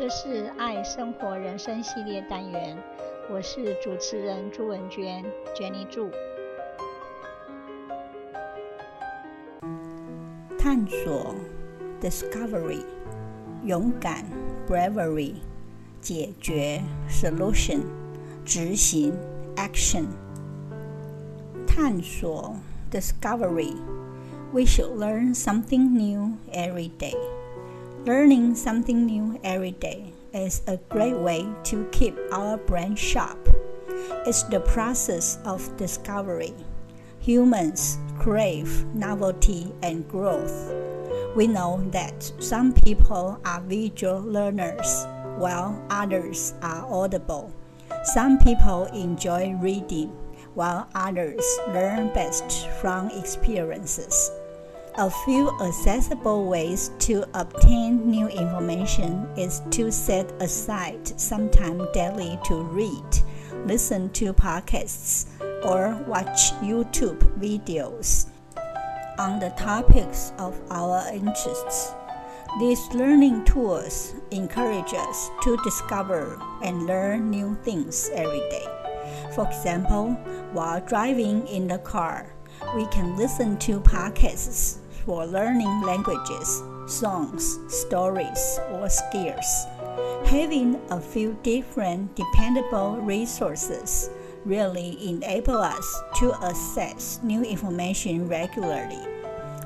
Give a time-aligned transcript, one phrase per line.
[0.00, 2.74] 这是爱生活人生系列单元，
[3.30, 5.22] 我是主持人朱文娟
[5.54, 6.10] ，Jenny 朱。
[10.58, 11.34] 探索
[12.00, 12.82] ，discovery，
[13.62, 14.24] 勇敢
[14.66, 15.34] ，bravery，
[16.00, 16.80] 解决
[17.10, 17.82] ，solution，
[18.42, 19.12] 执行
[19.56, 20.06] ，action。
[21.66, 22.56] 探索
[22.90, 23.76] ，discovery。
[24.50, 27.14] We should learn something new every day.
[28.06, 33.54] Learning something new every day is a great way to keep our brain sharp.
[34.24, 36.54] It's the process of discovery.
[37.18, 40.72] Humans crave novelty and growth.
[41.36, 47.52] We know that some people are visual learners, while others are audible.
[48.04, 50.08] Some people enjoy reading,
[50.54, 54.30] while others learn best from experiences.
[54.98, 62.38] A few accessible ways to obtain new information is to set aside some time daily
[62.46, 63.04] to read,
[63.64, 65.26] listen to podcasts,
[65.64, 68.26] or watch YouTube videos
[69.18, 71.94] on the topics of our interests.
[72.58, 78.66] These learning tools encourage us to discover and learn new things every day.
[79.36, 80.14] For example,
[80.52, 82.34] while driving in the car,
[82.74, 89.66] we can listen to podcasts for learning languages, songs, stories, or skills.
[90.26, 94.10] Having a few different dependable resources
[94.44, 99.04] really enable us to access new information regularly.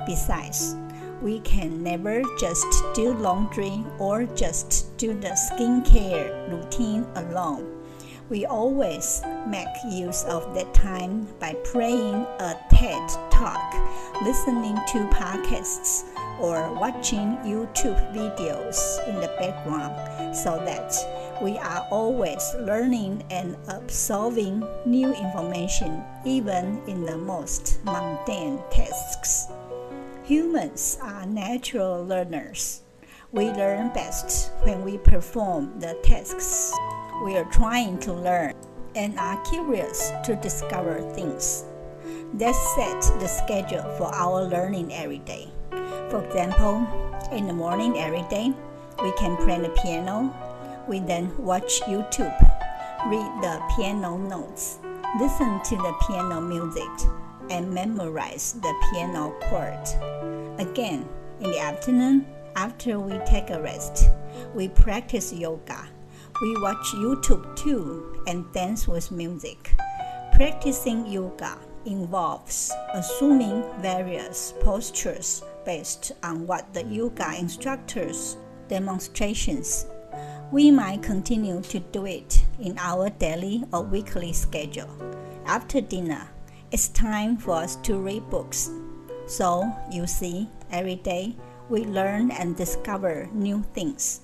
[0.07, 0.77] Besides,
[1.23, 7.75] we can never just do laundry or just do the skincare routine alone
[8.31, 13.75] we always make use of that time by praying a TED talk,
[14.23, 16.05] listening to podcasts,
[16.39, 20.95] or watching YouTube videos in the background so that
[21.43, 29.49] we are always learning and absorbing new information even in the most mundane tasks.
[30.23, 32.83] Humans are natural learners.
[33.33, 36.73] We learn best when we perform the tasks
[37.25, 38.55] we are trying to learn
[38.95, 41.65] and are curious to discover things.
[42.35, 45.49] That set the schedule for our learning every day.
[46.11, 46.87] For example,
[47.33, 48.53] in the morning every day,
[49.03, 50.35] we can play the piano.
[50.89, 52.37] We then watch YouTube,
[53.07, 54.79] read the piano notes,
[55.19, 56.91] listen to the piano music,
[57.51, 59.79] and memorize the piano chord.
[60.59, 61.09] Again,
[61.41, 64.11] in the afternoon, after we take a rest,
[64.55, 65.89] we practice yoga
[66.43, 69.73] we watch YouTube too and dance with music.
[70.35, 78.37] Practicing yoga involves assuming various postures based on what the yoga instructors
[78.69, 79.87] demonstrations.
[80.53, 84.91] We might continue to do it in our daily or weekly schedule.
[85.47, 86.29] After dinner,
[86.71, 88.71] it's time for us to read books.
[89.27, 91.37] So, you see, every day
[91.69, 94.21] we learn and discover new things.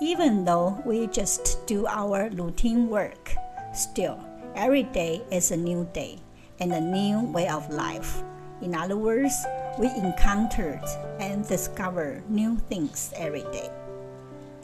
[0.00, 3.34] Even though we just do our routine work,
[3.74, 4.18] still,
[4.54, 6.18] every day is a new day
[6.60, 8.22] and a new way of life.
[8.60, 9.34] In other words,
[9.78, 10.82] we encountered
[11.20, 13.70] and discover new things every day.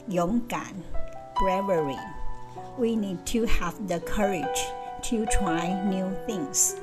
[0.07, 0.83] 勇敢,
[1.39, 1.97] bravery.
[2.77, 4.67] We need to have the courage
[5.03, 6.75] to try new things.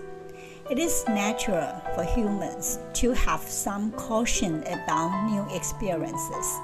[0.71, 6.61] It is natural for humans to have some caution about new experiences.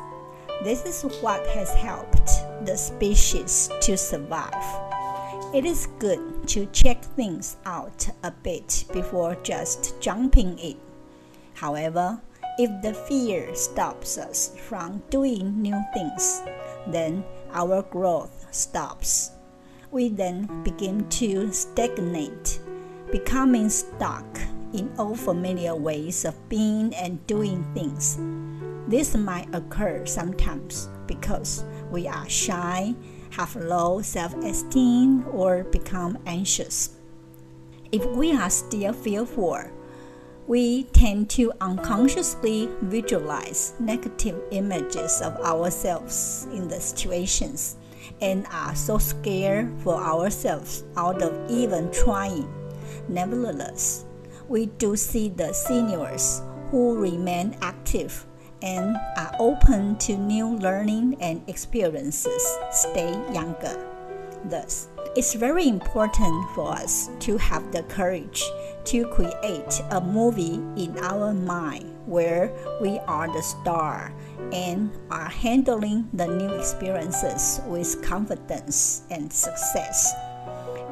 [0.65, 2.31] This is what has helped
[2.65, 4.88] the species to survive.
[5.55, 10.77] It is good to check things out a bit before just jumping in.
[11.55, 12.21] However,
[12.59, 16.43] if the fear stops us from doing new things,
[16.87, 19.31] then our growth stops.
[19.91, 22.61] We then begin to stagnate,
[23.11, 24.27] becoming stuck
[24.75, 28.19] in old familiar ways of being and doing things
[28.89, 32.95] this might occur sometimes because we are shy,
[33.31, 36.91] have low self esteem, or become anxious.
[37.91, 39.65] If we are still fearful,
[40.47, 47.77] we tend to unconsciously visualize negative images of ourselves in the situations
[48.21, 52.49] and are so scared for ourselves out of even trying.
[53.09, 54.05] Nevertheless,
[54.49, 56.41] we do see the seniors
[56.71, 58.27] who remain active
[58.63, 63.77] and are open to new learning and experiences stay younger.
[64.45, 68.45] Thus, It's very important for us to have the courage
[68.85, 74.13] to create a movie in our mind where we are the star
[74.53, 80.15] and are handling the new experiences with confidence and success.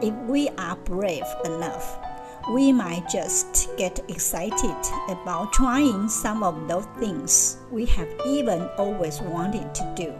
[0.02, 1.98] If we are brave enough,
[2.50, 4.76] we might just get excited
[5.08, 10.12] about trying some of those things we have even always wanted to do.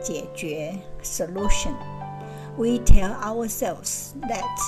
[0.00, 1.74] 解决 solution
[2.58, 4.58] we tell ourselves that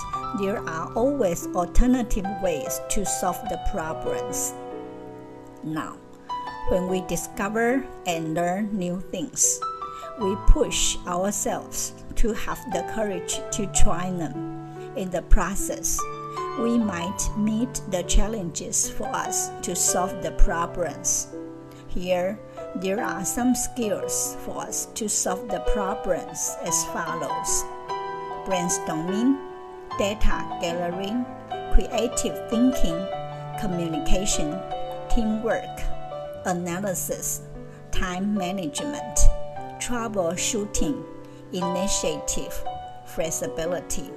[0.41, 4.55] there are always alternative ways to solve the problems.
[5.65, 5.97] Now,
[6.69, 9.61] when we discover and learn new things,
[10.21, 14.69] we push ourselves to have the courage to try them.
[14.97, 15.99] In the process,
[16.63, 21.29] we might meet the challenges for us to solve the problems.
[21.89, 22.39] Here,
[22.77, 27.65] there are some skills for us to solve the problems as follows
[28.47, 29.39] brainstorming,
[29.99, 31.25] data gathering,
[31.75, 33.07] creative thinking,
[33.61, 34.59] communication,
[35.09, 35.81] teamwork,
[36.47, 37.43] analysis,
[37.91, 39.19] time management,
[39.79, 41.05] troubleshooting,
[41.53, 42.65] initiative,
[43.07, 44.11] flexibility.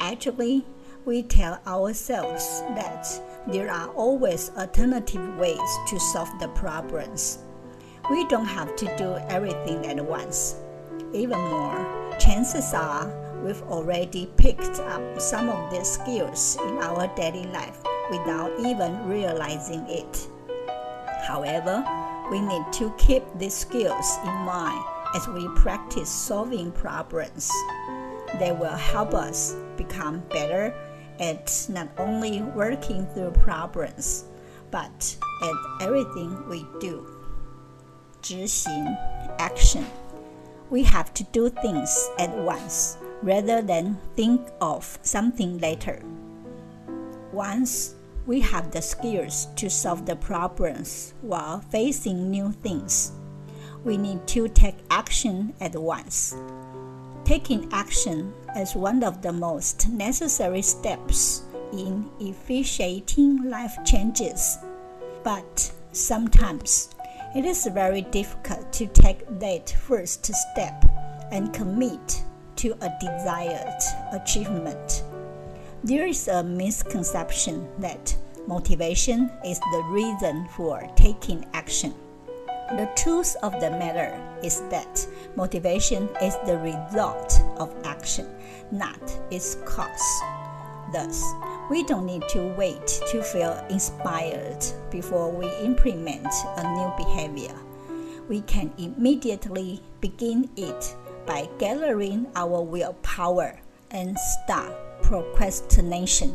[0.00, 0.64] Actually,
[1.04, 3.08] we tell ourselves that
[3.48, 5.58] there are always alternative ways
[5.88, 7.38] to solve the problems.
[8.10, 10.56] We don't have to do everything at once.
[11.12, 13.10] Even more, chances are
[13.42, 19.84] we've already picked up some of these skills in our daily life without even realizing
[19.88, 20.28] it.
[21.26, 21.84] However,
[22.30, 24.84] we need to keep these skills in mind
[25.16, 27.50] as we practice solving problems.
[28.38, 30.74] They will help us become better
[31.20, 34.24] at not only working through problems,
[34.70, 37.06] but at everything we do.
[38.22, 38.96] 执行
[39.38, 39.84] action.
[40.70, 46.02] We have to do things at once rather than think of something later.
[47.32, 47.94] Once
[48.26, 53.12] we have the skills to solve the problems while facing new things,
[53.84, 56.34] we need to take action at once.
[57.32, 61.40] Taking action is one of the most necessary steps
[61.72, 64.58] in efficiating life changes.
[65.24, 66.90] But sometimes
[67.34, 70.84] it is very difficult to take that first step
[71.30, 72.22] and commit
[72.56, 73.80] to a desired
[74.12, 75.02] achievement.
[75.84, 78.14] There is a misconception that
[78.46, 81.94] motivation is the reason for taking action.
[82.76, 88.26] The truth of the matter is that motivation is the result of action,
[88.70, 88.98] not
[89.30, 90.22] its cause.
[90.90, 91.22] Thus,
[91.70, 97.54] we don't need to wait to feel inspired before we implement a new behavior.
[98.30, 100.96] We can immediately begin it
[101.26, 103.60] by gathering our willpower
[103.90, 104.72] and stop
[105.02, 106.34] procrastination.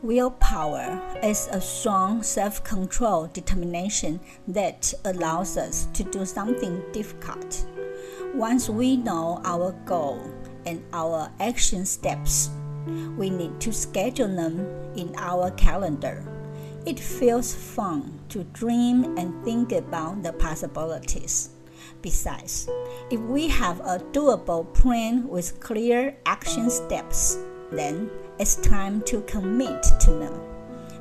[0.00, 7.66] Willpower is a strong self control determination that allows us to do something difficult.
[8.32, 10.22] Once we know our goal
[10.66, 12.50] and our action steps,
[13.16, 14.60] we need to schedule them
[14.94, 16.22] in our calendar.
[16.86, 21.50] It feels fun to dream and think about the possibilities.
[22.02, 22.68] Besides,
[23.10, 27.36] if we have a doable plan with clear action steps,
[27.72, 30.40] then it's time to commit to them.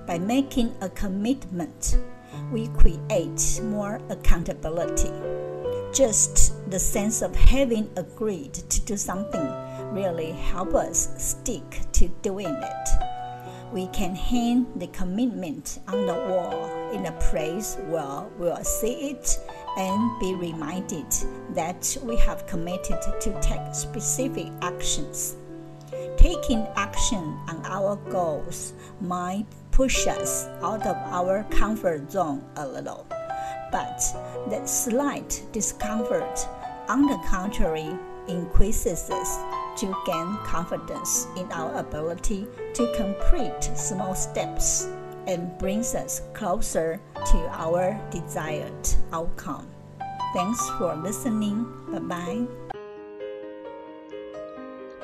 [0.08, 1.98] By making a commitment,
[2.52, 5.12] we create more accountability.
[5.94, 9.48] Just the sense of having agreed to do something
[9.94, 12.90] really helps us stick to doing it.
[13.72, 19.38] We can hang the commitment on the wall in a place where we'll see it
[19.78, 21.12] and be reminded
[21.54, 25.36] that we have committed to take specific actions.
[26.18, 33.06] Taking action on our goals might push us out of our comfort zone a little,
[33.72, 34.02] but
[34.50, 36.48] that slight discomfort,
[36.90, 37.96] on the contrary,
[38.28, 39.38] increases us
[39.80, 44.88] to gain confidence in our ability to complete small steps
[45.28, 47.00] and brings us closer
[47.32, 49.68] to our desired outcome.
[50.34, 51.66] Thanks for listening.
[51.92, 52.77] Bye bye.